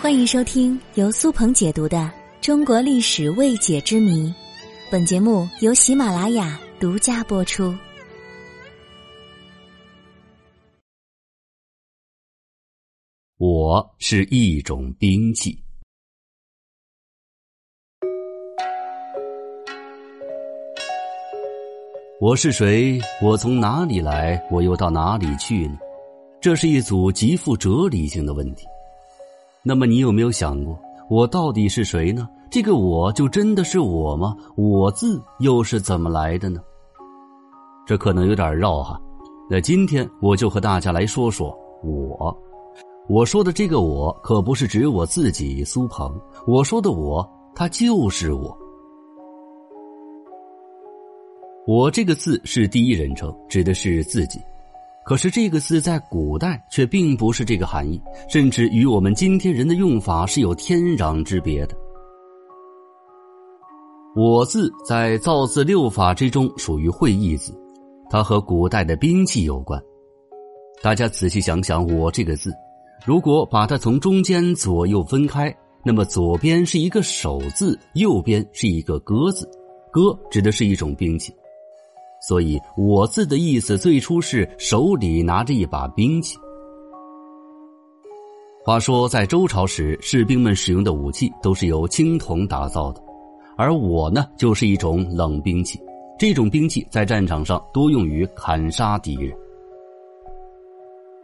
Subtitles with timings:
[0.00, 1.98] 欢迎收听由苏鹏解读的
[2.40, 4.28] 《中国历史未解之谜》，
[4.90, 7.74] 本节目由喜马拉雅独家播出。
[13.36, 15.62] 我是一种兵器。
[22.20, 23.00] 我是谁？
[23.22, 24.38] 我从哪里来？
[24.50, 25.78] 我又到哪里去呢？
[26.38, 28.66] 这是一组极富哲理性的问题。
[29.62, 30.78] 那么你有没有想过，
[31.10, 32.26] 我到底是谁呢？
[32.50, 34.34] 这个我就真的是我吗？
[34.56, 36.60] 我字又是怎么来的呢？
[37.86, 38.98] 这可能有点绕哈。
[39.50, 42.36] 那今天我就和大家来说说我。
[43.08, 48.56] 我说的这个我可不是指我自己苏鹏，我说的我，他就是我。
[51.66, 54.40] 我这个字是第一人称，指的是自己。
[55.10, 61.74] 可是这个字在古代却并不是这个含义，甚至与我们今天人的用法是有天壤之别的。
[64.14, 67.52] 我字在造字六法之中属于会意字，
[68.08, 69.82] 它和古代的兵器有关。
[70.80, 72.52] 大家仔细想想，我这个字，
[73.04, 75.52] 如果把它从中间左右分开，
[75.84, 79.44] 那么左边是一个手字，右边是一个戈字，
[79.90, 81.34] 戈指的是一种兵器。
[82.20, 86.36] 所以，我字的意思最初是手里拿着一把兵器。
[88.62, 93.02] 话说，在周朝时，士兵们使用的武器都是由青铜打造的，
[93.56, 95.80] 而我呢，就是一种冷兵器。
[96.18, 99.32] 这种兵器在战场上多用于砍杀敌人。《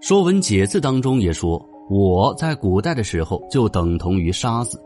[0.00, 4.82] 说文解字》当中也说，我在古代的时候就等同于杀字。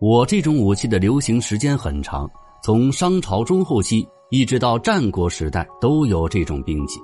[0.00, 2.28] 我这种武器的流行时间很长，
[2.64, 4.04] 从商朝中后期。
[4.30, 7.00] 一直到战国时代都有这种兵器。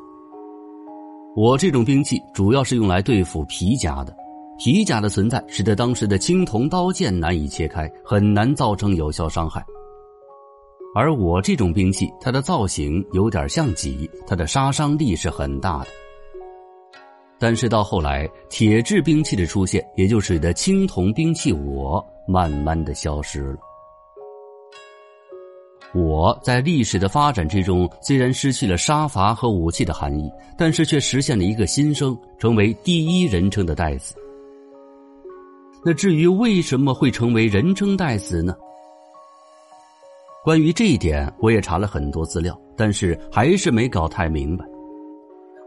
[1.36, 4.14] 我这种兵器主要是用来对付皮甲的，
[4.58, 9.64] 皮甲的存在使得当时的青铜刀剑难以切开，很难造成有效伤害。
[10.94, 15.86] 而我这种兵器，它的造型有点像戟，它的杀伤力是很大的。
[17.38, 23.58] 但是到后来，铁制兵器的出现，也就使得青铜兵器我慢慢的消失了。
[25.94, 34.14] 我在历史的发展之中，虽然失去了杀伐和武器的含义，但是却实现了一个新生，成为第一人称的代词。
[35.84, 38.54] 那至于为什么会成为人称代词呢？
[40.42, 44.64] 关于这一点，我也查了很多资料，但是还是没搞太明白。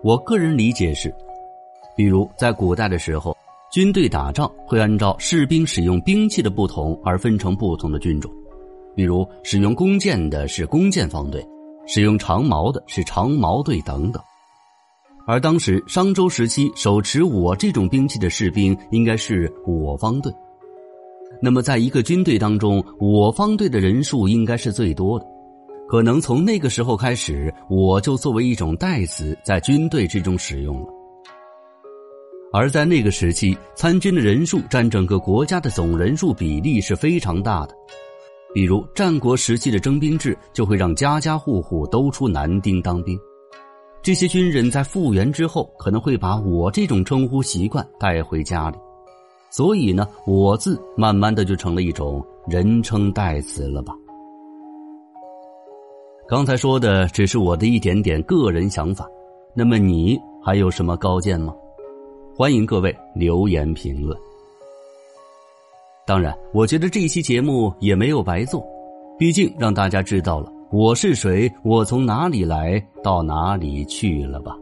[0.02, 1.14] 我个人理解是，
[1.96, 3.36] 比如在古代的时候，
[3.72, 8.32] 军队打仗会按照士兵使用兵器的不同而分成不同的军种。
[8.96, 11.46] 比如使用弓箭的是弓箭方队，
[11.86, 14.22] 使用长矛的是长矛队等等。
[15.28, 20.32] 而当时商周时期手持我这种兵器的士兵应该是我方队。
[21.42, 25.26] 那么在一个军队当中，我方队的人数应该是最多的，
[25.90, 30.88] 可能从那个时候开始，我就作为一种代词在军队之中使用了。
[32.54, 37.76] 而在那个时期，参军的人数占整个国家的总人数比例是非常大的。
[38.56, 43.20] 比如战国时期的征兵制，就会让家家户户都出男丁当兵。
[44.02, 48.78] 这些军人在复员之后，可能会把我这种称呼习惯带回家里，
[49.50, 53.94] 所以呢，我字慢慢的就成了一种人称代词了吧。
[56.26, 59.06] 刚才说的只是我的一点点个人想法，
[59.54, 61.54] 那么你还有什么高见吗？
[62.34, 64.18] 欢迎各位留言评论。
[66.08, 68.64] 当然，我觉得这一期节目也没有白做，
[69.18, 74.56] 毕竟让大家知道了我是谁，我从哪里来到哪里去了吧。